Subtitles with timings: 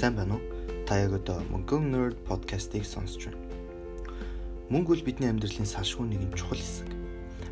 [0.00, 0.42] Сайн байна уу?
[0.88, 3.36] Та яг одоо Mongol Nerd podcast-ыг сонсож байна.
[4.72, 6.88] Мөнгө бол бидний амьдралын салшгүй нэгэн чухал хэсэг.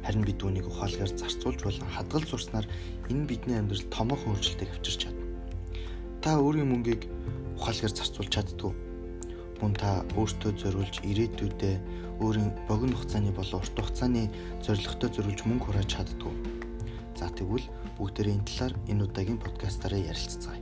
[0.01, 2.65] Харин бид үүнийг ухаалгаар зарцуулж болон хадгалж сурснаар
[3.13, 5.29] энэ бидний амьдралд томоохон өөрчлөлтийг авчирч чадна.
[6.25, 7.05] Та өөрийн мөнгийг
[7.61, 8.73] ухаалгаар зарцуулж чаддгүй.
[9.61, 11.77] Мөн та өөртөө зориулж ирээдүйдээ
[12.25, 14.33] өөрийн богино хугацааны болон урт хугацааны
[14.65, 16.33] зорилготой зориулж мөнгө хурааж чаддгүй.
[17.13, 17.69] За тэгвэл
[18.01, 20.58] бүгдээрээ энэ талаар энэ удаагийн подкастаараа ярилцгаая.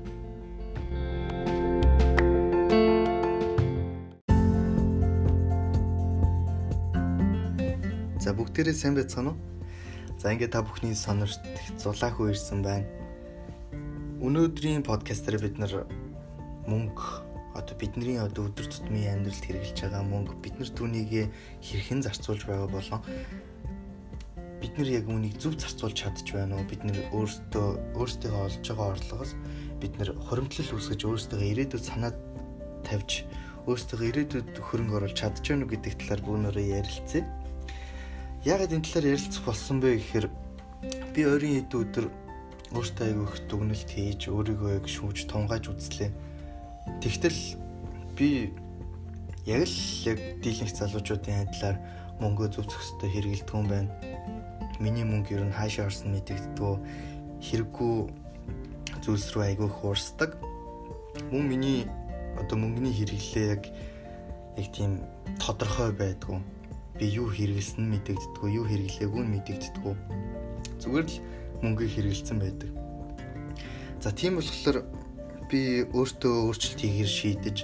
[8.26, 9.38] За бүгдээрээ сайн байцгаана уу?
[10.18, 11.38] За ингээд та бүхний сонорт
[11.78, 12.90] зулаахан ирсэн байна.
[14.18, 15.86] Өнөөдрийн подкастаар бид нар
[16.66, 17.06] мөнгө
[17.54, 21.30] одоо бидний одоо өдөр тутмын амьдралд хэрэгжилж байгаа мөнгө бид нар түүнийг
[21.62, 23.00] хэрхэн зарцуулж байгаа болон
[24.58, 26.66] бид нар яг үнийг зөв зарцуулж чадчих байна уу?
[26.66, 29.38] Бид нар өөрсдөө өөрсдийнхөө олж байгаа орлогоос
[29.78, 32.18] бид нар хоримтлал үүсгэж өөрсдөө ирээдүйд санаад
[32.82, 33.22] тавьж
[33.70, 37.45] өөрсдөө ирээдүйд хөрөнгө оруулж чадчих вэ гэдэг талаар бүгнээрээ ярилцъя.
[38.46, 40.26] Яагаад энэ талаар ярилцах болсон бэ гэхээр
[41.10, 42.06] би ойрын хэд өдөр
[42.78, 46.14] өөртөө аягүй их дүгнэлт хийж өөрийгөө яг шүүж тунгааж үзлээ.
[47.02, 47.40] Тэгтэл
[48.14, 48.54] би
[49.50, 51.76] яг л яг дийлэнх залуучуудын адилаар
[52.22, 53.90] мөнгөө зөв зөвхөстэй хэрэгэлдэг юм байна.
[54.78, 56.74] Миний мөнгө ер нь хаашаа орсон мэдэгддгүү
[57.50, 57.94] хэрэггүй
[59.02, 60.38] зүйлс рүү аягүй хуурсдаг.
[61.34, 61.90] Мөн миний
[62.38, 63.62] одоо мөнгөний хэрэглээ яг
[64.54, 65.02] яг тийм
[65.42, 66.38] тодорхой байдгүй
[66.98, 69.94] би юу хэрэгэлсэн нь мэдэгддэггүй, юу хэрэглээгүй нь мэдэгддэггүй.
[70.80, 71.16] Зүгээр л
[71.62, 72.70] мөнгөийг хэрэгэлсэн байдаг.
[74.00, 74.84] За тийм болохоор
[75.50, 77.58] би өөртөө өөрчлөлт хийхээр шийдэж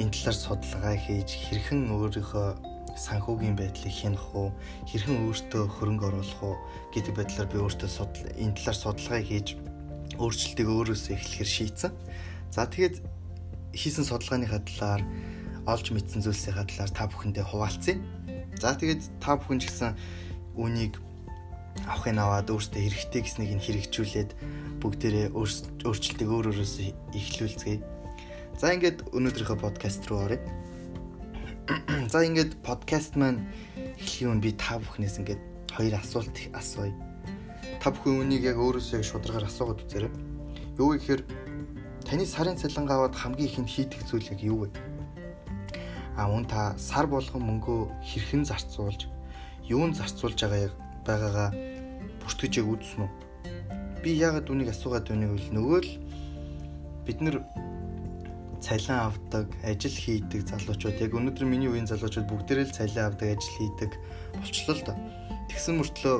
[0.00, 2.48] энэ талаар судалгаа хийж хэрхэн өөрийнхөө
[2.96, 4.52] санхүүгийн байдлыг хянах уу,
[4.88, 6.56] хэрхэн өөртөө хөрөнгө оруулах уу
[6.92, 9.48] гэдэг байдлаар би өөртөө судал энэ талаар судалгаа хийж
[10.20, 11.92] өөрчлөлтийг өөрөөсөө эхлэхээр шийдсэн.
[12.52, 13.00] За тэгээд
[13.72, 15.02] хийсэн судалгааныхаа талаар
[15.64, 17.96] олж мэдсэн зүйлсийнхаа талаар та бүхэндээ хуваалцъя.
[18.62, 19.98] За тэгээд та бүхэн ч гэсэн
[20.54, 21.02] үнийг
[21.82, 24.30] авахын аваад өөртөө хэрэгтэй гэснийг нь хэрэгжүүлээд
[24.78, 27.82] бүгдээрээ өөрчлөлтийг өөр өөрөөсөө эхлүүлцгээе.
[28.54, 30.38] За ингээд өнөөдрийнхөө подкаст руу оръё.
[32.12, 33.50] За ингээд подкаст маань
[33.98, 35.42] эхлэхийн үн би та бүхнээс ингээд
[35.74, 36.94] хоёр асуулт асууя.
[37.82, 40.12] Та бүхэн үнийг яг өөрөөсөө яг шударгаар асуугаад үзээрэй.
[40.78, 41.26] Юу гэхээр
[42.06, 44.91] таны сарын цалингаа аваад хамгийн ихэнд хийдэг зүйл яг юу вэ?
[46.16, 49.08] А мөн та сар болгон мөнгөө хэрхэн зарцуулж,
[49.64, 50.68] юунд зарцуулж байгаа
[51.08, 51.48] байгаагаа
[52.20, 53.10] бүртгэж яг үзсэн үү?
[54.04, 55.48] Би яагаад үнийг асуугаад байна вэ?
[55.56, 55.92] Нөгөө л
[57.08, 57.40] бид нар
[58.60, 63.56] цалин авдаг, ажил хийдэг залуучууд яг өнөөдөр миний үеийн залуучууд бүгдээрээ л цалин авдаг, ажил
[63.56, 63.90] хийдэг
[64.36, 64.96] болчлоо л доо.
[65.48, 66.16] Тэгсэн мөртлөө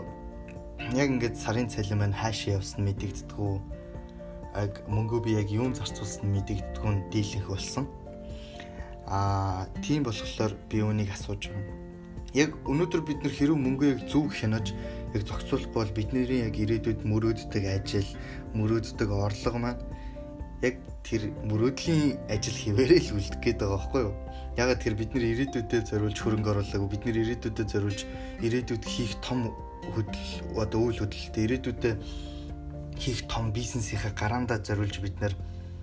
[0.96, 3.54] яг ингээд сарын цалин маань хаашаа явсан мэдэгддэггүй.
[4.56, 7.86] Яг мөнгөө би яг юунд зарцуулсан мэдэгддэггүй дийлэнх болсон
[9.12, 11.76] Аа тийм болохоор би үүнийг асууж байгаа.
[12.32, 14.72] Яг өнөөдөр бид нар хэрэг мөнгөийг зөв хянаж
[15.12, 18.08] яг зохицуулах бол бидний яг ирээдүйд мөрөөддөг ажил,
[18.56, 19.84] мөрөөддөг орлого маань
[20.64, 24.14] яг тэр мөрөөдлийн ажил хിവэрээ л үлдэх гээд байгаа байхгүй юу?
[24.56, 28.00] Ягаад тэр бид нар ирээдүйдээ зориулж хөрөнгө оруулаагүй бид нар ирээдүйдээ зориулж
[28.40, 29.52] ирээдүйд хийх том
[29.92, 31.94] хөдөл одоо үйл хөдлөлтөд ирээдүйдээ
[32.96, 35.36] хийх том бизнесийнхаа гараандаа зориулж бид нар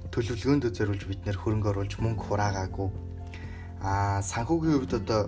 [0.09, 2.89] төлөвлөгөөндөө зориулж бид нар хөрөнгө оруулж мөнгө хураагаагүй
[3.79, 5.21] Аа санхүүгийн хувьд одоо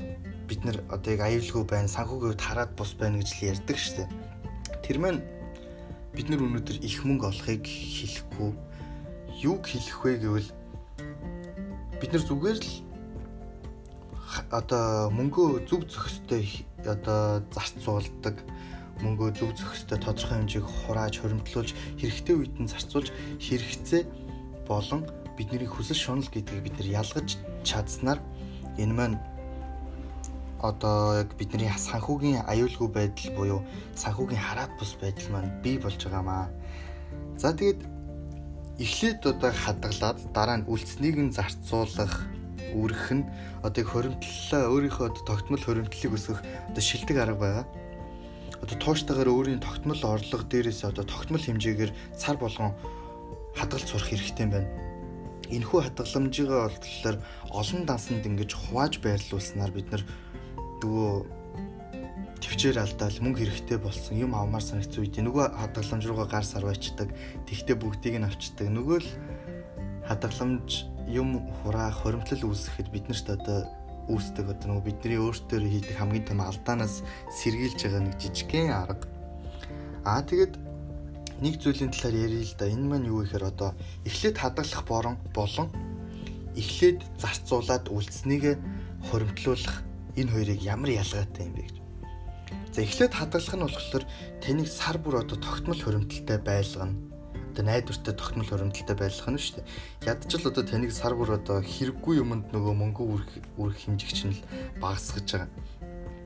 [0.47, 3.95] бид нар одоо яг аюулгүй байна, санхүүгийн хувьд хараад бус байна гэж л ярьдаг шүү
[4.03, 4.09] дээ.
[4.83, 5.21] Тэр маань
[6.11, 8.51] бид нар өнөөдөр их мөнгө олохыг хэлэхгүй
[9.47, 10.49] юуг хэлэх вэ гэвэл
[12.03, 12.71] бид нар зүгээр л
[14.51, 16.43] одоо мөнгөө зөв зохистой
[16.83, 18.35] одоо зарцуулдаг
[18.99, 24.03] мөнгөө зөв зохистой тодорхой хэмжээг хурааж хоримтлуулж хэрэгтэй үед нь зарцуулж хэрэгцээ
[24.67, 25.07] болон
[25.39, 28.19] бидний хүсэл шунал гэдгийг бид нар ялгаж чадсанаар
[28.83, 29.17] энэ маань
[30.61, 33.59] одоо яг бидний санхүүгийн аюулгүй байдал буюу
[33.97, 36.53] санхүүгийн хараат бус байдал маань бий болж байгаамаа.
[37.41, 37.81] За тэгээд
[38.77, 42.29] эхлээд одоо хадгалаад дараа нь үлдснийг нь зарцуулах
[42.77, 43.25] үрэх нь
[43.65, 46.39] одоо хоримтлалаа өөрийнхөө тогтмол хоримтлалыг өсгөх
[46.69, 47.65] одоо шилдэг арга байгаа.
[48.61, 52.77] Одоо тууштайгаар өөрийн тогтмол орлого дээрээс одоо тогтмол хэмжээгээр цар болгон
[53.57, 54.90] хадгалж сурах хэрэгтэй юм байна
[55.51, 57.17] энэхүү хадгаламжигаа болохоор
[57.51, 60.03] олон дансанд ингэж хувааж байрлуулснаар бид нар
[60.81, 61.27] дөө
[62.41, 67.09] төвчээр алдаал мөнгө хэрэгтэй болсон юм авмаар санагц үед нөгөө хадгаламж руугаа гар сарваачдаг
[67.45, 68.67] тэгтээ бүгдийг нь авчдаг.
[68.73, 69.09] Нөгөө л
[70.09, 70.69] хадгаламж
[71.05, 73.69] юм хураах хоримтлал үүсгэхэд бид нарт одоо
[74.09, 79.05] үүсдэг одоо нөгөө бидний өөртөө хийдэг хамгийн том алдаанаас сэргийлж байгаа нэг жижигхэн арга.
[80.01, 80.70] Аа тэгээд
[81.41, 82.69] нэг зүйлийн талаар ярил л да.
[82.69, 83.73] Энэ маань юу гэхээр одоо
[84.05, 85.67] эхлээд хадгалах борон болон
[86.55, 88.61] эхлээд зарцуулаад үлдсэнийг
[89.09, 89.81] хуримтлуулах
[90.15, 91.75] энэ хоёрыг ямар ялгаатай юм бэ гэж.
[92.71, 94.05] За эхлээд хадгалах нь болохоор
[94.43, 96.95] таныг сар бүр одоо тогтмол хуримтлалтай байлгана.
[97.51, 99.67] Одоо найдвартай тогтмол хуримтлалтай байлгах нь шүү дээ.
[100.07, 104.41] Ядчил одоо таныг сар бүр одоо хэрэггүй юмд нөгөө мөнгө үрэх үрэх хэмжигч нь л
[104.79, 105.49] багасгаж байгаа.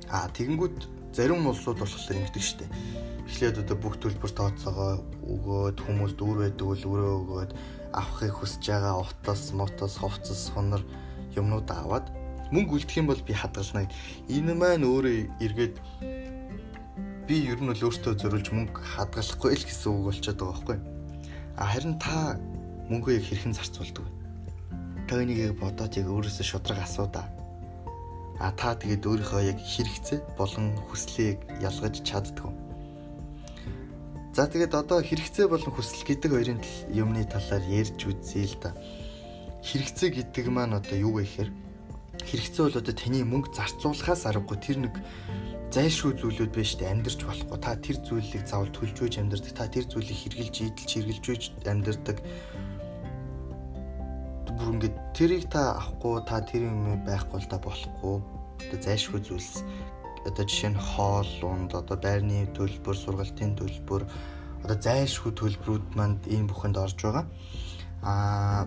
[0.09, 2.71] Аа тэгэнгүүт зарим улсууд болохоор ингэдэг шүү дээ.
[3.25, 7.51] Эхлээд одоо бүх төлбөр тооцоогоо өгөөд хүмүүс дүүр байдаг бол өрөө өгөөд
[7.95, 10.83] авахыг хүсэж байгаа утас, мотос, хувцас, хонор
[11.39, 12.12] юмнууд аваад
[12.51, 13.88] мөнгө үлдэх юм бол би хадгална.
[14.27, 15.75] Энэ маань өөрөө эргээд
[17.25, 20.77] би ер нь л өөртөө зориулж мөнгө хадгалахгүй л гэсэн үг болчиход байгаа байхгүй.
[21.56, 22.35] А харин та
[22.91, 24.11] мөнгөө яг хэрхэн зарцуулдаг вэ?
[25.07, 27.25] Та энийг бодоод яг өөрөөсөө шудраг асуудаа.
[28.39, 32.51] А та тэгээд өөрийнхөө яг хэрэгцээ болон хүслийг ялгаж чаддгүй.
[34.35, 36.59] За тэгээд одоо хэрэгцээ болон хүсэл гэдэг хоёрын
[36.91, 38.75] юмны талаар ярьж үзье л да.
[39.63, 41.49] Хэрэгцээ гэдэг маань одоо юу вэ гэхээр
[42.19, 44.99] хэрэгцээ бол одоо таны мөнгө зарцуулахаас аргагүй тэр нэг
[45.71, 47.59] зайлшгүй зүйлүүд байж тэ амьдарч болохгүй.
[47.63, 49.53] Та тэр зүйлийг заавал төлж байж амьдардаг.
[49.55, 52.17] Та тэр зүйлийг хэрглэж, идэлж, хэрглэж байж амьдардаг.
[54.56, 58.18] Бүр ингээд тэрийг та авахгүй, та тэр юм байхгүй л та болохгүй.
[58.66, 59.63] Одоо зайлшгүй зүйлс
[60.25, 64.10] одоо жишээ нь хоол, унд, одоо байрны төлбөр, сургалтын төлбөр,
[64.66, 67.25] одоо зайлшгүй төлбөрүүд манд ийм бүхэнд орж байгаа.
[68.02, 68.66] Аа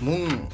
[0.00, 0.48] мөн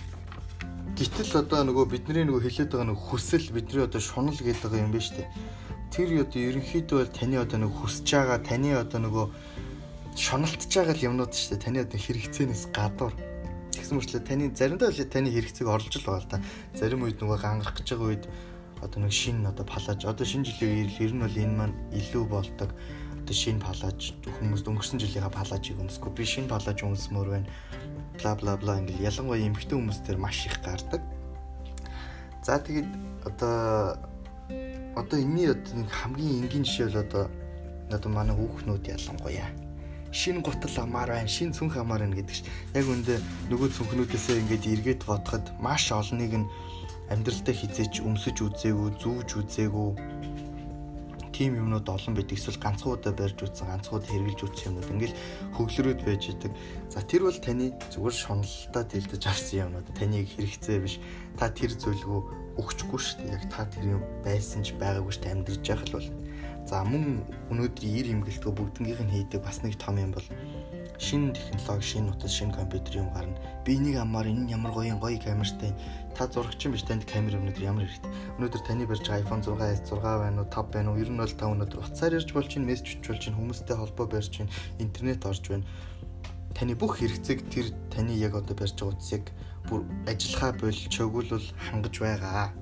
[1.00, 5.06] Гэтэл одоо нөгөө бидний нөгөө хэлээд байгаа нөгөө хүсэл бидний одоо шунал гэдэг юм байна
[5.06, 5.28] шүү дээ.
[5.94, 9.26] Тэр одоо ерөнхийдөө бол таны одоо нөгөө хүсэж байгаа таны одоо нөгөө
[10.18, 11.64] шуналтж байгаа юмнууд шүү дээ.
[11.64, 13.14] Таны одоо хэрэгцээнээс гадуур.
[13.70, 16.38] Тэгсэн мөрчлөө таны заримдаа л таны хэрэгцээг орлож л байгаа л да.
[16.74, 18.24] Зарим үед нөгөө гангарах гэж байгаа үед
[18.82, 22.24] одоо нэг шин одоо палаж одоо шинэ жилийн үеэр ер нь бол энэ маань илүү
[22.26, 22.70] болдог.
[23.22, 27.48] Одоо шинэ палаж хүмүүс өнгөрсөн жилийнхаа палажийг өмсгөө би шинэ палаж өмсмөр байна.
[28.18, 28.80] Бла бла бла.
[28.82, 31.02] Ингээл ялангуяа эмэгтэй хүмүүс төр маш их гардаг.
[32.42, 32.90] За тэгээд
[33.28, 34.00] одоо
[34.98, 37.24] одоо энэний одоо нэг хамгийн энгийн жишээ бол одоо
[37.94, 39.69] одоо манай хүүхнүүд ялангуяа
[40.10, 43.14] шин гутал амаар байна, шин цүнх амаар байна гэдэг чинь яг үндэ
[43.50, 46.50] нөгөө цүнхнүүдээсээ ингээд эргээд бодоход маш олныг нь
[47.10, 49.88] амьдралдаа хизээч өмсөж үзээгүй, зүүж үзээгүй
[51.40, 52.36] тийм юмнууд олон байдаг.
[52.36, 55.16] Эсвэл ганцхан удаа барьж үзсэн, ганцхан удаа хэрглэж үзсэн юмнууд ингээл
[55.56, 56.52] хөглөрөөд байж идэг.
[56.92, 59.88] За тэр бол таны зүгээр шуналлалтаа дэлдэж авсан юмнууд.
[59.96, 61.00] Таныг хэрэгцээ биш.
[61.40, 62.20] Та тэр зүйлгөө
[62.60, 63.32] өгчихгүй шүү дээ.
[63.40, 66.08] Яг та тэр юм байсан ч байгаагүй шүү дээ амьдрж яхах л бол.
[66.66, 70.26] За мөн өнөөдрийн ир имгэлтгөө бүгднгийнх нь хийдэг бас нэг том юм бол
[71.00, 73.34] шинэ технологи, шинэ нутас, шинэ компьютер юм гарна.
[73.64, 75.72] Би энийг амаар энэ ямар гоё гоё камертай.
[76.14, 78.12] Та зурагч юм биш танд камер өнөөдөр ямар хэрэгтэй.
[78.36, 81.00] Өнөөдөр таны барьж байгаа iPhone 6s 6 байна уу, 5 байна уу?
[81.00, 84.28] Ер нь бол та өнөөдөр утсаар ярьж болж чинь, мессеж болж чинь, хүмүүстэй холбоо барьж
[84.28, 85.64] чинь, интернет орж байна.
[86.52, 89.24] Таны бүх хэрэгцээг тэр таны яг одоо барьж байгаа утсыг
[89.72, 92.52] бүр ажиллахаа болж чөгөөлөл хангаж байгаа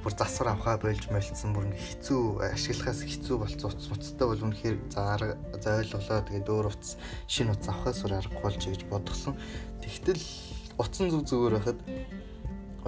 [0.00, 5.22] бүр засвар авахаа болж молцсон бүр хэцүү ашиглахаас хэцүү болцсон утас утастай бол үнэхээр заар
[5.60, 6.96] за ойлголоо тэгээд өөр утас
[7.28, 9.34] шинэ утас авахаас өөр аргагүй болж гэж бодгсон.
[9.84, 10.24] Тэгтэл
[10.80, 11.78] утсан зүг зүгээр байхад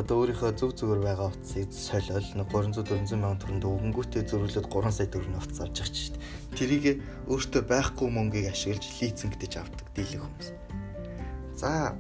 [0.00, 5.08] одоо өөрийнхөө зөв зүгээр байгаа утсыг солиол 300 400 сая төгрөнд өгөнгүүтээ зөрүүлээд 3 сая
[5.12, 6.16] төгрөгийн утас авч явах чинь.
[6.56, 6.84] Тэрийг
[7.28, 10.48] өөртөө байхгүй мөнгийг ашиглаж лизингдэж авдаг дийлэх хүмүүс.
[11.60, 11.92] За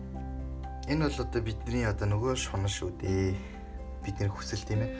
[0.88, 3.36] энэ бол одоо бидний одоо нөгөө шунал шүү дээ
[4.02, 4.92] бидний хүсэл тийм ээ.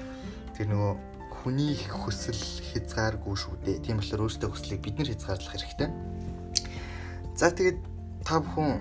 [0.57, 2.39] Тэр нөгөө хүний хүсэл
[2.71, 3.83] хязгааргүй шүү дээ.
[3.83, 5.91] Тийм болохоор өөрсдөө хүслийг бид нар хязгаарлах хэрэгтэй.
[7.35, 7.79] За тэгээд
[8.23, 8.79] та бүхэн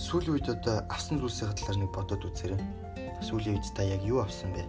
[0.00, 2.60] сүүлийн үед одоо авсан зүйлсийн талаар нэг бодоод үзээрэй.
[3.20, 4.64] Сүүлийн үед та яг юу авсан бэ?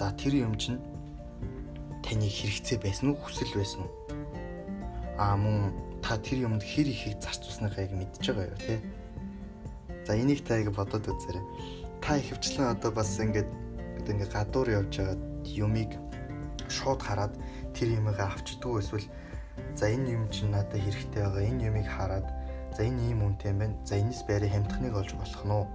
[0.00, 0.80] За тэр юм чинь
[2.00, 3.92] таны хэрэгцээ байсан уу, хүсэл байсан уу?
[5.20, 8.80] Аа мөн та тэр юмд хэр ихийг зарцуулсныг яг мэдчихэж байгаа юу, тий?
[10.08, 13.48] За энийг та яг бодоод үзээрэй та ихэвчлэн одоо бас ингээд
[14.04, 15.16] ингээд гадуур явж байгаа
[15.56, 15.96] юмыг
[16.68, 17.32] шууд хараад
[17.72, 19.08] тэр юмыг авчдгүй эсвэл
[19.72, 22.28] за энэ юм чинь надад хэрэгтэй байгаа энэ юмыг хараад
[22.76, 25.66] за энэ ийм үнэтэй юм байна за энэс байраа хямдхныг олж болох нь уу?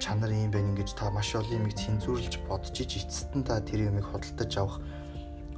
[0.00, 3.92] Чанар юм байна ингэж та маш олон юмыг цензуурлж бодож ич эцэст нь та тэр
[3.92, 4.80] юмыг худалдаж авах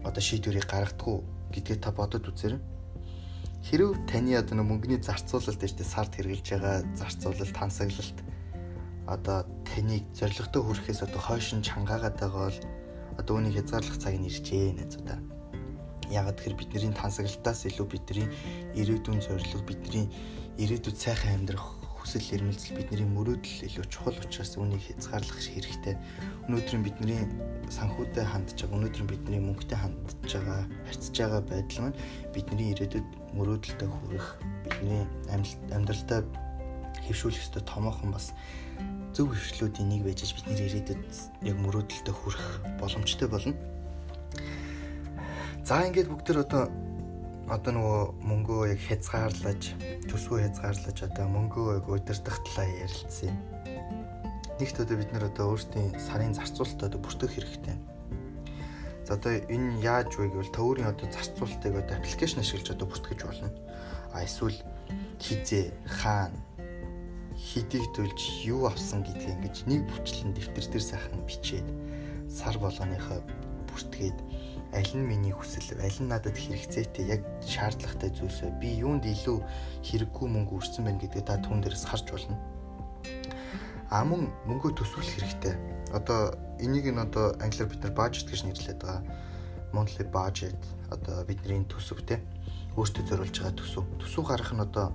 [0.02, 1.22] одоо шийдвэрийг гаргадаггүй
[1.54, 2.58] гэдгээ та бодод үзээрэй.
[3.70, 8.18] Хэрв таны одоо мөнгөний зарцуулалт гэж сард хэрглэж байгаа зарцуулалт тансаглалт
[9.10, 12.60] одоо таныг зоригтой хүрэхээс одоо хойшин чангаагаад байгаа бол
[13.20, 15.18] одоо үүнийг хязгаарлах цаг нь иржээ найзуудаа.
[16.10, 18.26] Ягаад гэхээр бидний тансаглалтаас илүү бидний
[18.74, 20.10] ирээдүйн зорилго бидний
[20.58, 25.94] ирээдүйд сайхан амьдрах хүсэл эрмэлзэл бидний мөрөөдөл илүү чухал учраас үүнийг хязгаарлах хэрэгтэй.
[26.48, 27.22] Өнөөдрийн бидний
[27.70, 32.00] санхүүтэй хандж байгаа, өнөөдрийн бидний мөнгөтэй хандж байгаа, харьцаж байгаа байдал маань
[32.34, 34.26] бидний ирээдүйд мөрөөдөлтэй хүрэх,
[34.66, 35.02] бидний
[35.70, 36.20] амьдралдаа
[37.06, 38.32] хэвшүүлэх ёстой томоохон бас
[39.14, 41.02] зөв хөвшлүүдийн нэг байж бидний ирээдүйд
[41.42, 42.44] яг мөрөөдөлтөд хүрэх
[42.78, 43.54] боломжтой болно.
[45.66, 46.62] За ингээд бүгд төр одоо
[47.50, 49.74] одоо нөгөө мөнгөө яг хязгаарлаж
[50.06, 53.38] төсвөө хязгаарлаж одоо мөнгөө яг удирдах талаа ярилцсан юм.
[54.62, 57.76] Нэгт одоо бид нар одоо өөрсдийн сарын зарцуулалтаа одоо бүртгэх хэрэгтэй.
[59.02, 63.20] За одоо энэ яаж вэ гэвэл та өөрийн одоо зарцуулалтыг одоо аппликейшн ашиглаж одоо бүртгэж
[63.26, 63.50] болно.
[64.14, 64.54] А эсвэл
[65.18, 66.38] хизээ, хаана
[67.40, 71.68] хэдийг төлж юу авсан гэдгийг ингэж нэг бүчлэн дэвтэр дээр сайхан бичээд
[72.28, 73.25] сар болгоныхоо
[73.73, 74.18] бүртгээд
[74.76, 79.38] аль нь миний хүсэл, аль нь надад хэрэгцээтэй, яг шаардлагатай зүйлсөө би юунд илүү
[79.82, 82.38] хэрэггүй мөнгө өрсөн байна гэдгээ та түн дээрээс харж болно.
[83.90, 85.54] А мөн мөнгөө төсвөлөх хэрэгтэй.
[85.90, 89.02] Одоо энийг нь одоо англиар бид нар budget гэж нэрлэдэг байгаа.
[89.75, 90.61] Monthly budget
[90.94, 92.23] одоо бидний төсөв те
[92.78, 93.82] өөртөө зориулж байгаа төсөв.
[93.99, 94.94] Төсөв гаргах нь одоо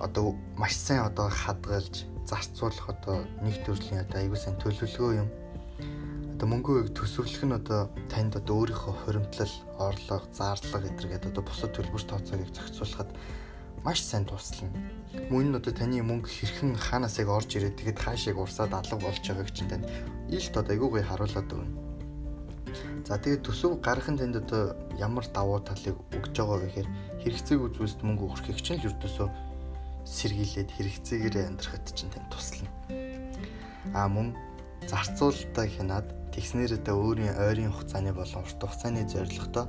[0.00, 5.28] одоо маш сайн одоо хадгалж зарцуулах одоо нэг төрлийн одоо аягүй сайн төлөвлөгөө юм
[6.40, 12.00] одоо мөнгөө төсвөрлөх нь одоо танд одоо өөрийнхөө хуримтлал, орлого, зарлага гэдэргээд одоо бусад төлбөр
[12.00, 13.12] тооцоог зохицуулахад
[13.84, 14.72] маш сайн туслана.
[15.28, 19.20] Мөн нь одоо таны мөнгө хэрхэн хаанаас яг орж ирээд тэгэд хаашааг урсаад алга болж
[19.20, 19.84] байгааг чинь танд
[20.32, 21.76] илт одоо айгуугай харуулад өгнө.
[23.04, 26.88] За тэгээд төсөв гаргахын танд одоо ямар давуу талыг өгж байгаа вэ гэхээр
[27.20, 29.28] хэрэгцээг үзүүлэлт мөнгө өгөхийг чинь л ердөөсөө
[30.04, 32.70] сэргийлээд хэрэгцээгээр амьдрахад чинь тань туслана.
[33.94, 34.36] А мөн
[34.88, 39.66] зарцуулалтаа хянаад Тэгснээр одоо өөрийн ойрын хугацааны болон урт хугацааны зорилготой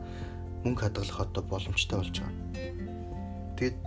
[0.61, 2.37] мөнгө хадгалах одоо боломжтой болж байгаа.
[3.57, 3.77] Тэгэд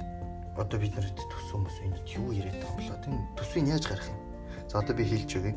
[0.59, 4.19] одоо бид нар төсөө хүмүүс энэ юу яриад байгаа болоо тийм төсвийг яаж гаргах юм?
[4.67, 5.55] За одоо би хэлж өгье.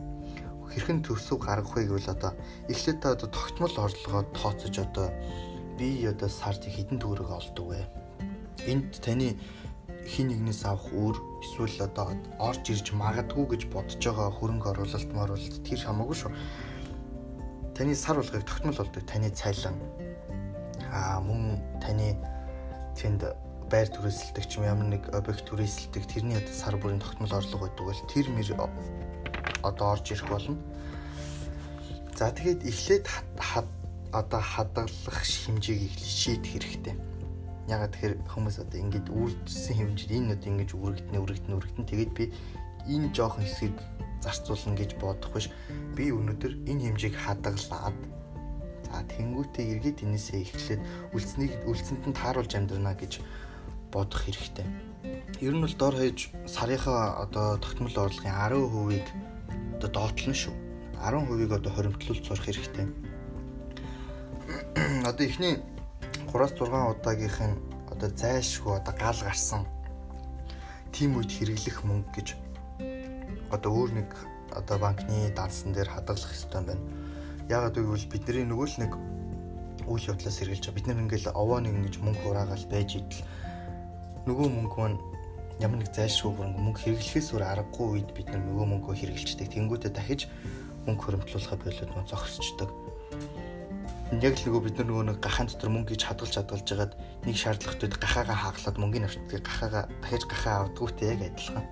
[0.70, 2.32] Хэрхэн төсөв гаргах вэ гэвэл одоо
[2.70, 5.10] эхлээд та одоо тогтмол орлогоо тооцож одоо
[5.82, 7.82] би одоо сард хэдэн төгрөг олдог вэ?
[8.70, 9.42] Энд таны
[10.08, 15.64] хин нэгнээс авах үр эсвэл одоо орж ирж магадгүй гэж бодож байгаа хөрөнгө оруулалт моруулалт
[15.68, 16.32] тэр хамаагүй шүү
[17.76, 19.76] таны сар болгыг тогтмол болдог таны цайлан
[20.90, 22.16] аа мөн таны
[22.98, 23.22] тэнд
[23.70, 28.02] байр түрээсэлдэг ч ямар нэг объект түрээсэлдэг тэрний одоо сар бүрийн тогтмол орлого байдаг бол
[28.08, 28.50] тэр мэр
[29.64, 30.58] одоо орж ирэх болно.
[32.16, 33.06] За тэгээд эхлээд
[34.12, 36.96] одоо хадгалах хэмжээг шийдэх хэрэгтэй.
[37.68, 42.26] Ягаад тэгэхээр хүмүүс одоо ингэж үйлдэлсэн хэмжээ энэ одоо ингэж үргэлтнэ үргэлтнэ үргэлтнэ тэгээд би
[42.88, 43.76] энэ жоохон хэсгийг
[44.24, 45.52] зарцуулна гэж бодох биш.
[45.96, 47.98] Би өнөөдөр энэ хэмжээг хадгалаад
[48.88, 50.82] за тэнгуүтээ эргээд энэсээ эхлээд
[51.12, 53.20] үлдсэнийг үлдсэнд нь тааруулж амьдрна гэж
[53.92, 54.68] бодох хэрэгтэй.
[55.44, 59.08] Ер нь бол дор хаяж сарынхаа одоо тогтмол орлогын 10%-ийг
[59.76, 60.56] одоо доотлно шүү.
[61.04, 62.88] 10%-ийг одоо хоримтлуулж сурах хэрэгтэй.
[65.10, 65.60] Одоо эхний
[66.34, 67.58] 3-6 удаагийнх нь
[67.92, 69.64] одоо зайлшгүй одоо гал гарсан
[70.92, 72.28] тим үед хэрэглэх мөнгө гэж
[73.52, 74.10] одоо өөр нэг
[74.52, 76.84] одоо банкны дансан дээр хадгалах хэрэгтэй байна.
[77.50, 78.94] Яагаад гэвэл бидний нөгөө л нэг
[79.88, 80.78] үйл явдлаас сэргийлж байгаа.
[80.78, 83.24] Бид нар ингээл овоо нэг ингэж мөнгө хураагаал байж идэл
[84.28, 85.00] нөгөө мөнгө маань
[85.64, 89.48] ямар нэг зайлшгүй бүр мөнгө хэрэглэхээс өөр аргагүй үед бид нар нөгөө мөнгөө хэрэглэждэг.
[89.56, 90.28] Тэнгүүтээ дахиж
[90.84, 92.70] мөнгө хөрөмтлүүлэхэ болоод нөө зогсчдөг.
[94.08, 96.94] Яг л нөгөө бид нар нөгөө нэг гахаан дотор мөнгө гэж хадгалж хадгалж хагаад
[97.28, 101.66] нэг шаардлагатууд гахаага хааглаад мөнгөний авчдаг гахаага дахиж гахаа авдаггүйтэй яг адилхан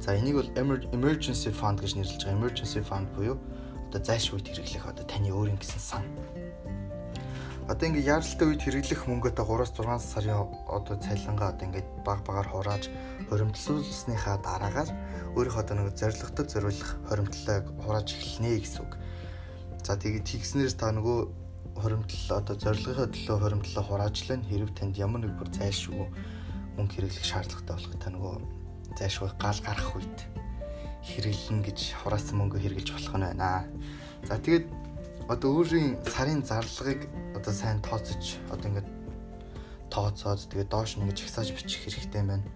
[0.00, 0.50] За энийг бол
[0.96, 2.36] emergency fund гэж нэрлэж байгаа.
[2.40, 3.36] Emergency fund буюу
[3.92, 6.04] одоо зайлшгүй хэрэглэх одоо таны өөрийн гэсэн сан.
[7.68, 12.88] Одоо ингээ яаралтай үед хэрэглэх мөнгөтэй 3-6 сарын одоо цалингаа одоо ингээ баг багаар хурааж
[13.28, 14.90] хоримтлуулсныхаа дараагаар
[15.36, 18.92] өөрийнхөө одоо нэг зорилготой зориулах хоримтлалыг хурааж эхэлнэ гэсэн үг.
[19.90, 21.18] За тэгээд тэгснээр та нөгөө
[21.82, 26.06] хоримтлал одоо зорилгынхаа төлөө хоримтлалаа хураажлаа хэрэг танд ямар нэг бүр зайлшгүй
[26.78, 28.34] мөнгө хэрэглэх шаардлагатай болох та нөгөө
[28.94, 30.18] зайшгүй гал гарах үед
[31.10, 33.66] хэрэглэн гэж хураасан мөнгө хэрэглэж болох нь байна.
[34.30, 34.66] За тэгээд
[35.26, 38.88] одоо өөрийн сарын зарлагыг одоо сайн тооцож одоо ингээд
[39.90, 42.46] тооцоод тэгээд доош нь ингэж хасааж бичих хэрэгтэй байна.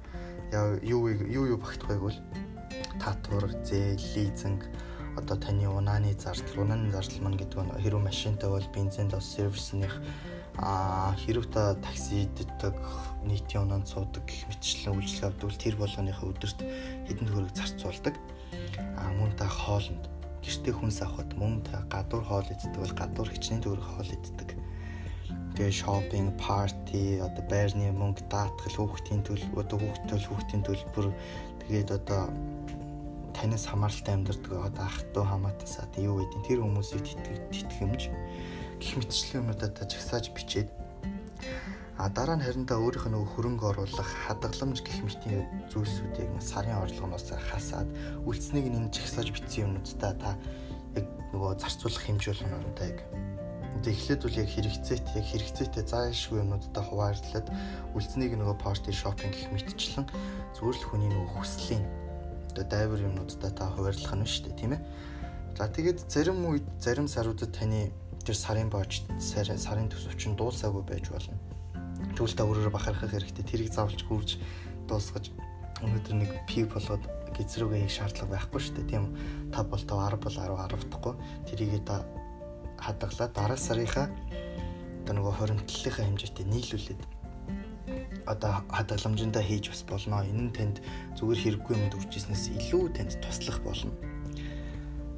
[0.54, 2.18] Яа юу юу юу багтах байг бол
[3.02, 4.70] татвар, зээл, лизинг
[5.16, 10.02] одоо таны унааны зардал, унааны зардал маань гэдэг нь хэрвээ машинтай бол бензин лос сервисных
[10.58, 12.74] а хэрэг та такси иддэг
[13.26, 16.60] нийтийн унаанд суудаг гэх мэтчлэн үйлчлэг авдаг тэр болгоныхаа өдөрт
[17.10, 18.14] хэдэн төгрөг зарцуулдаг.
[18.78, 20.06] А мөн та хоолнд
[20.44, 24.48] гэртээ хүнс авахд мөн та гадуур хоол иддэг бол гадуур хичнээн төгрөг хоол иддэг.
[25.58, 31.06] Тэгээ шопинг парти одоо байрны мөнгө даатгал хүүхдийн төл одоо хүүхдтэй хүүхдийн төлбөр
[31.62, 32.30] тэгээд одоо
[33.44, 34.52] танаас хамааралтай амьдардаг.
[34.56, 37.04] Одоо ах トゥ хамаатасаа юу гэдэг тэр хүмүүсийг
[37.52, 38.02] тэтгэмж
[38.80, 40.72] гих мэтчлэн юмудаа жагсааж бичээд.
[42.00, 47.36] А дараа нь харин та өөрийнх нь хөрөнгө оруулах, хадгаламж гэх мэтийн зүйлсүүдийг сарын орлогоноос
[47.36, 47.88] хасаад
[48.24, 50.40] үлдснийг нь жагсааж битсэн юмнуудтай та
[50.96, 51.04] яг
[51.36, 52.98] нөгөө зарцуулах хэмжээ болгоно яг.
[53.84, 57.46] Эхлээд бол яг хэрэгцээт яг хэрэгцээтэй заашгүй юмнуудтай хуваарлаад
[57.92, 60.08] үлдснийг нөгөө парти шопинг гэх мэтчлэн
[60.56, 61.84] зүгээр л хүний нөгөө хүслийн
[62.54, 64.82] одоо дайвар юмнуудтай та хуваарлах нь шүү дээ тийм ээ.
[65.58, 67.90] За тэгээд зарим үед зарим саруудад таны
[68.22, 71.34] тэр сарын боож сарын төсөвчин дуусаагүй байж болно
[72.14, 73.42] Тэгвэл та өөрөөрөө бахархах хэрэгтэй.
[73.42, 74.38] Тэрийг заавалж гүйж
[74.86, 75.34] дуусгаж
[75.82, 77.02] өнөөдөр нэг пив болгоод
[77.34, 78.86] гизрүүгээ хийх шаардлага байхгүй шүү дээ.
[78.86, 79.04] Тийм
[79.50, 81.14] та бол 5 10 бол 10 10 дахгүй.
[81.50, 82.06] Тэрийг та
[82.78, 84.06] хадгалаад дараа сарынхаа
[85.02, 87.02] одоо нөгөө хоримтлалынхаа хэмжээтэй нийлүүлээд
[88.26, 90.24] одоо хадгаламжиндаа хийж бас болно.
[90.24, 90.76] Энэ нь танд
[91.18, 93.92] зүгээр хэрэггүй юмд үржижснээс илүү танд туслах болно.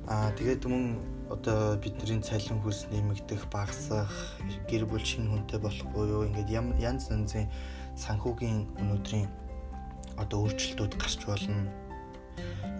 [0.06, 0.98] Аа тэгээд мөн
[1.30, 4.38] одоо бидний цалин хөлс нэмэгдэх, багасах,
[4.70, 6.78] гэр бүл шинэ хүнтэй болох буюу ингээд янз
[7.10, 7.50] янзын
[7.98, 9.26] санхүүгийн өнөөдрийн
[10.22, 11.66] одоо өөрчлөлтүүд гарч болно.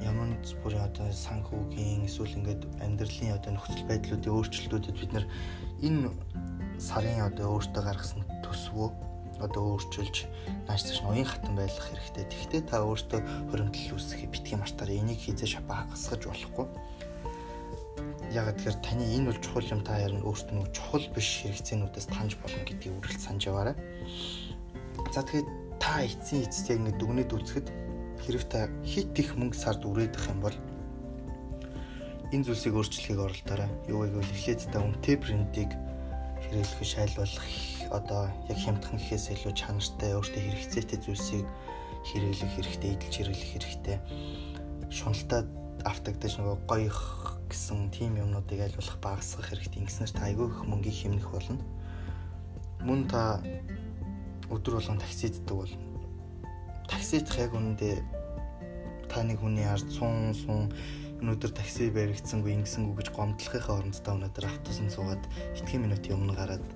[0.06, 5.26] Ямар ч бүрийн одоо санхүүгийн эсвэл ингээд амьдралын одоо нөхцөл байдлуудын өөрчлөлтүүдэд бид нар
[5.82, 6.14] энэ
[6.78, 9.05] сарын одоо өөртөө гаргасан төсвөө
[9.40, 10.26] одоо өөрчилж
[10.68, 12.24] нааш ноён хатан байх хэрэгтэй.
[12.28, 16.66] Тэгвэл та өөртөө хоригдлол үүсгэх битгий мартаар энийг хийзээ шапагасгаж болохгүй
[18.32, 22.62] ягаад тэгэхээр таны энэ бол чухал юм та харин өөртөө чухал биш хэрэгцээнүүдээс таньж болно
[22.66, 23.76] гэдгийг үргэлж санаж яваарай.
[25.14, 25.46] За тэгэхээр
[25.78, 27.68] та эцсийн эцэст яг нэг дүгнээд үзэхэд
[28.26, 30.56] хэрэг та хит их мөнгө сард үрээдэх юм бол
[32.34, 33.70] энэ зүйлсийг өөрчлөхийг оролдоорой.
[33.86, 35.70] Юу гэвэл эхлээд та үнэтэй брендийг
[36.42, 37.46] хэрэглэх шайлуулах
[37.90, 41.46] одоо яг хямдхан гэхээс илүү чанартай өөртөө хэрэгцээтэй зүйлсийг
[42.06, 43.96] хэрэглэх хэрэгтэй, эдэлж хэрэглэх хэрэгтэй.
[44.90, 45.42] Шуналтай
[45.82, 46.90] автагдаж нөгөө гоё
[47.50, 49.82] гэсэн тийм юмнуудыг айлуулах багасгах хэрэгтэй.
[49.82, 51.62] Ингэснээр та айгүй их мөнгөийг хэмнэх болно.
[52.82, 53.42] Мөн та
[54.50, 55.72] өдөр болгон таксиддаг бол
[56.86, 57.96] таксидах яг үнэндээ
[59.10, 60.70] та нэг хүний ард сун сун
[61.22, 65.22] өнөөдөр такси баригдсангүй ингэсэнгүү гэж гомдлохын оронд та өнөөдөр автобусанд суугаад
[65.56, 66.66] хэдхэн минутын өмнө гараад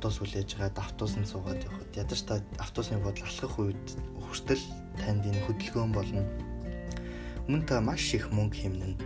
[0.00, 3.86] автобус хүлээж гаад автобусанд суугаад явхад ядаж та автобусны бодол алхах үед
[4.16, 4.64] хүртэл
[4.96, 6.24] танд энэ хөдөлгөөн болно.
[7.44, 8.96] Мөн та маш их мөнгө хэмнэн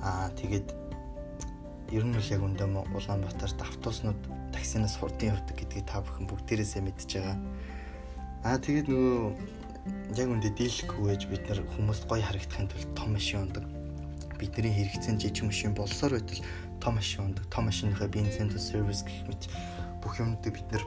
[0.00, 0.72] Аа тэгээд
[1.92, 4.16] ер нь л яг өндөө Улаанбаатарт автобуснууд
[4.56, 7.36] таксинаас хурдан явдаг гэдгийг та бүхэн бүгдээрээсээ мэдж байгаа.
[8.48, 13.44] Аа тэгээд нөгөө яг үндэ дийлэхгүй байж бид нар хүмүүст гоё харагдахын тулд том машин
[13.44, 13.68] ундаг.
[14.40, 16.40] Бидний хэрэгцээ жижиг машин болсоор байтал
[16.80, 17.44] том машин ундаг.
[17.50, 19.42] Том машиныхаа бензин то сервис гэх мэт
[20.02, 20.84] бүх юмнуудыг бид нар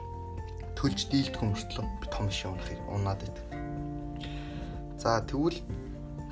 [0.76, 3.46] төлж дийлдэх мөртлөө том машин унах унаад байдаг.
[4.98, 5.60] За тэгвэл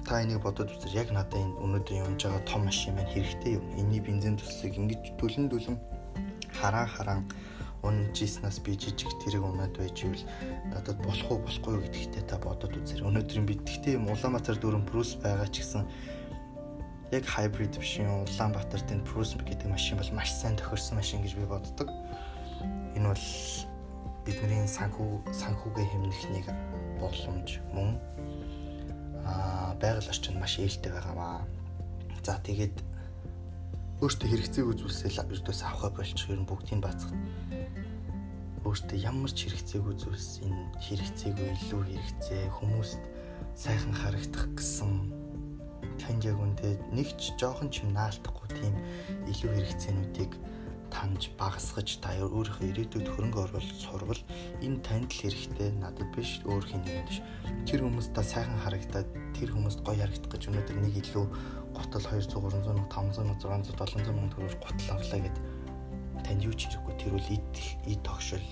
[0.06, 3.64] та энийг бодоод үзэр яг надад энэ өнөөдөр явж байгаа том машин маань хэрэгтэй юу?
[3.78, 5.76] Энийний бензин төслийг ингэж төлөн төлөн
[6.54, 7.20] хараа хараа
[7.82, 10.24] унжиснаас би жижиг тэрэг унаад байж ивэл
[10.72, 13.08] надад болох уу болохгүй юу гэдэгтээ та бодоод үзэр.
[13.08, 15.86] Өнөөдрийн бид гэхдээ Улаанбаатар дөрөв Прус байгаа ч гэсэн
[17.10, 17.24] яг
[17.78, 18.22] биш юм.
[18.22, 21.90] Улаанбаатар тэн Прус гэдэг машин бол маш сайн тохирсон машин гэж би боддог.
[22.94, 23.26] Энэ бол
[24.24, 26.46] бидний санхүү санхүүгээ хэмнэх нэг
[27.02, 27.98] боломж мөн
[29.26, 31.42] аа байгаль орчин маш ээлтэй байгаамаа.
[32.22, 32.78] За тэгээд
[34.00, 37.16] өөртөө хэрэгцээг үзүүлсэл ердөөс авахаа болчих ер нь бүгдийг бацгах.
[38.62, 43.02] Өөртөө ямар ч хэрэгцээг үзүүлс энэ хэрэгцээг илүү хэрэгцээ хүмүүст
[43.56, 45.19] сайхан харагдах гэсэн
[46.00, 48.74] танд яг үндэ нэг ч жоохон ч юм наалтахгүй тийм
[49.28, 50.32] илүү хэрэгцээнүүдийг
[50.90, 54.22] таньж багасгаж та өөрийнхөө ирээдүйд хөрөнгө оруулалт сурвал
[54.58, 55.70] энэ танд л хэрэгтэй.
[55.78, 57.22] Надад биш өөр хин нэг биш.
[57.64, 59.08] Тэр хүмүүст та сайхан харагдаад
[59.38, 61.26] тэр хүмүүст гоё харагдах гэж өнөөдөр нэг илүү
[61.78, 65.36] готл 200 300 мянга 500 мянга 600 700 мянга төгрөг готл авлаа гэд
[66.26, 66.94] танд юу ч хэрэггүй.
[66.98, 67.54] Тэр үл ид
[67.86, 68.46] ид тогшил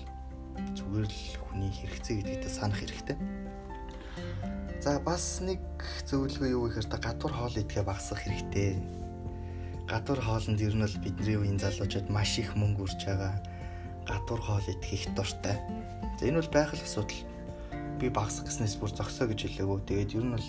[0.79, 3.48] зүгээр л хүний хэрэгцээ гэдгийг та санах хэрэгтэй
[4.79, 5.59] За бас нэг
[6.07, 8.79] зөвлөгөө юу гэхээр та гадуур хоол идэхэ багасгах хэрэгтэй
[9.89, 13.41] гадуур хоолнд ер нь бол бидний үеийн залуучууд маш их мөнгө үрж байгаа.
[14.05, 15.57] Гадуур хоол идэх их дуртай.
[16.21, 17.25] За энэ бол байх л асуудал.
[17.97, 19.79] Би багсах гэснээс бүр зогсоо гэж хэлээгүү.
[19.89, 20.47] Тэгээд ер нь бол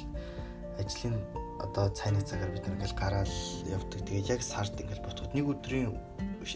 [0.77, 1.17] ажлын
[1.65, 4.01] одоо цайны цагаар бид ингээл гараал явдаг.
[4.05, 5.97] Тэгээд яг сард ингээл ботход нэг өдрийн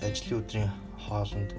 [0.04, 0.70] ажлын өдрийн
[1.08, 1.56] хоолнд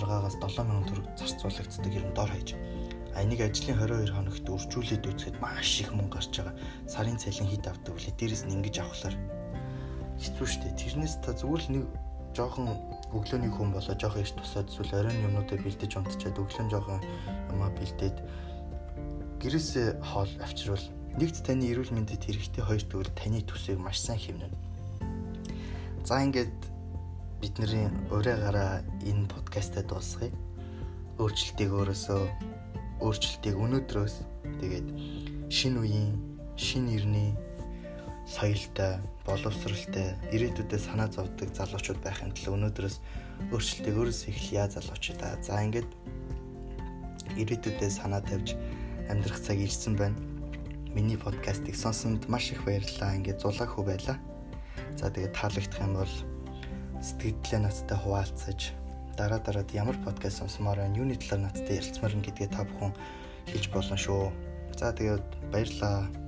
[0.00, 2.56] 6-аас 7 мянган төгрөг зарцуулагддаг юм дор хаяж.
[3.16, 6.54] Энийг ажлын 22 хоногт үржүүлээд үзэхэд маш их мөнгө гарч байгаа.
[6.84, 8.12] Сарын цалин хэд авдаг вэ?
[8.12, 9.16] Дээрээс нь ингэж авахлаар
[10.20, 10.76] хэцүү шттэ.
[10.76, 11.84] Тэрнээс та зүгээр л нэг
[12.36, 12.68] жоохон
[13.16, 17.00] өглөөний хүн болоо жоохон их тусаад эсвэл оройн юмнуудыг бэлдэж унтчаад өглөө жоохон
[17.56, 18.16] юмаа бэлдээд
[19.40, 24.56] гэрээсээ хоол авчирвал нэгт таны эрүүл мэндэд хэрэгтэй хоёр тэгвэл таны төсвийг маш сайн хэмнэнэ.
[26.04, 26.52] За ингээд
[27.40, 28.72] бидний ураа гараа
[29.08, 30.28] энэ подкастаа дуусгая.
[31.16, 32.22] өөрчлөлтийг өөрөөсөө
[33.00, 34.14] өөрчлөлтийг өнөөдрөөс
[34.60, 34.88] тэгээд
[35.52, 36.14] шинэ үеийн
[36.56, 37.30] шинэ ирний
[38.26, 42.96] соёлтой, боловсралтай, ирээдүйдээ санаа зовдөг залуучууд байхын тулд өнөөдрөөс
[43.54, 45.38] өөрчлөлтийг өөрөөсөө эхлэе залуучуудаа.
[45.46, 45.90] За ингээд
[47.38, 48.58] ирээдүйдээ санаа тавьж
[49.06, 50.18] амьдрах цаг ирсэн байна.
[50.90, 53.14] Миний подкастыг сонсонд маш их баярлалаа.
[53.14, 54.18] Ингээд зулаа хөө байлаа.
[54.98, 56.14] За тэгээд таалагдах юм бол
[56.98, 58.74] сэтгэлдээ надтай хуваалцаж
[59.16, 62.92] дараа дараад ямар подкаст сонсомоор байна, юуны талаар надтай ярилцмаар гэдгээ та бүхэн
[63.48, 64.28] хэлж болно шүү.
[64.76, 66.25] За тэгээд баярлалаа.